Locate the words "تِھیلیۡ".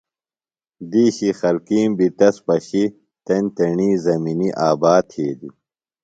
5.09-5.53